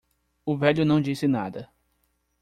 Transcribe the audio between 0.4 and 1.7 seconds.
O velho não disse nada.